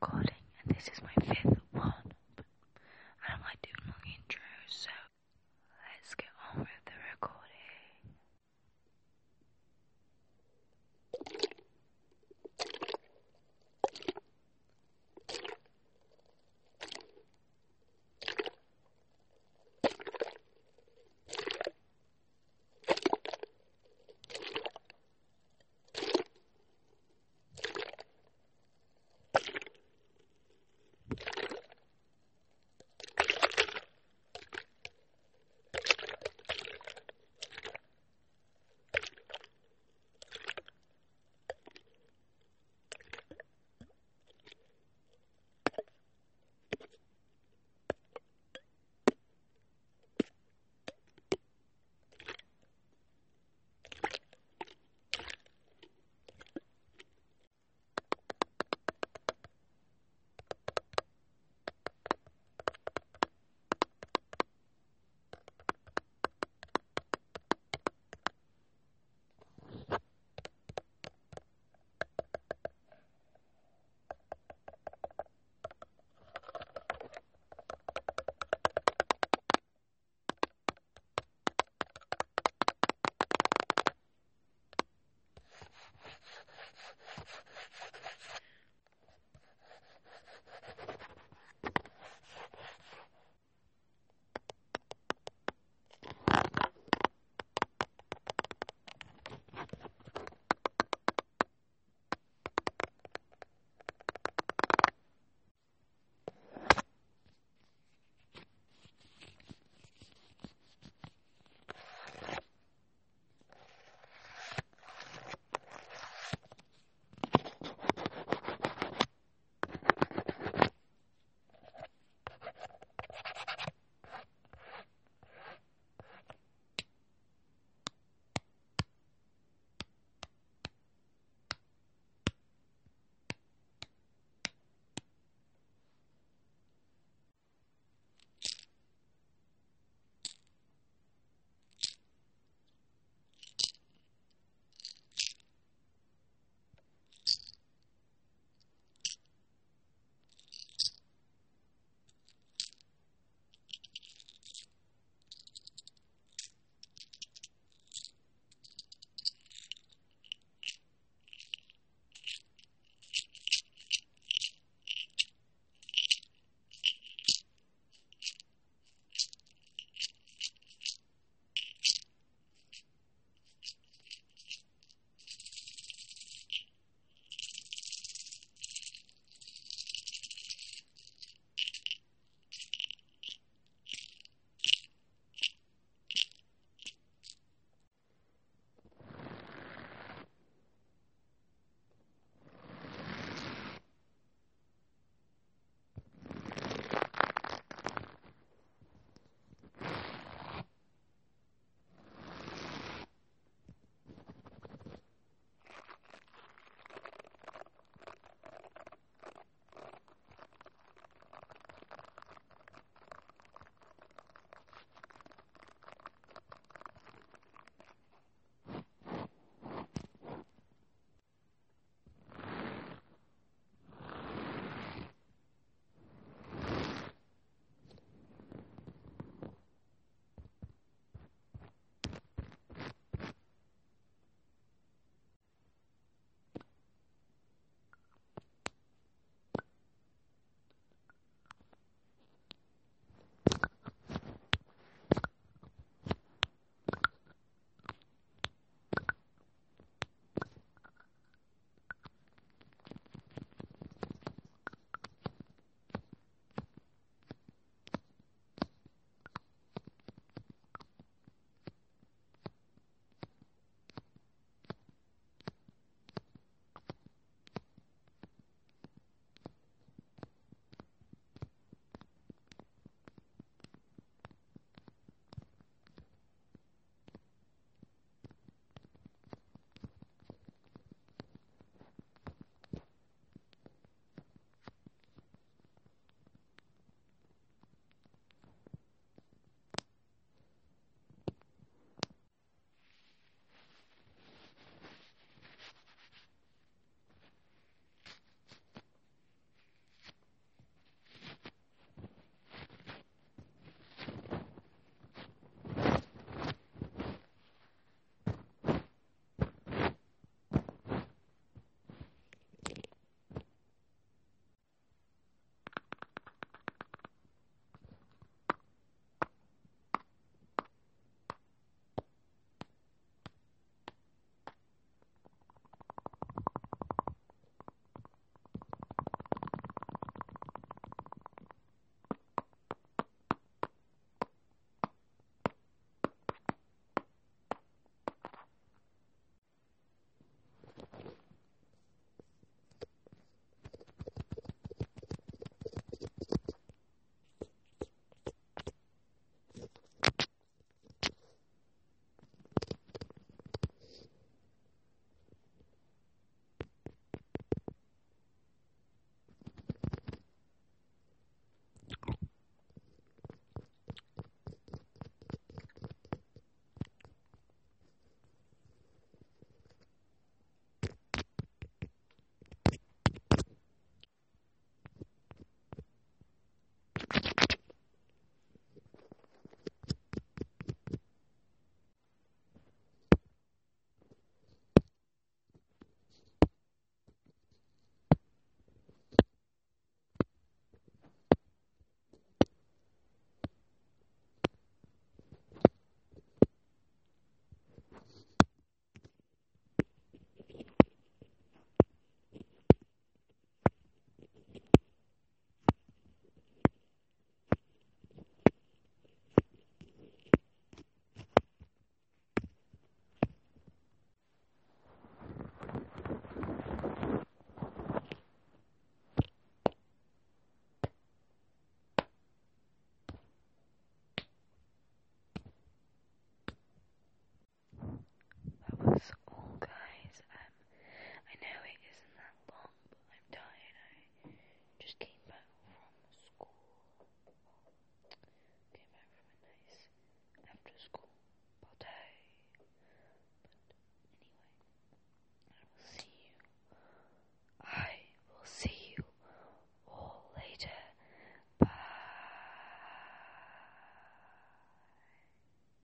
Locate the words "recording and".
0.00-0.76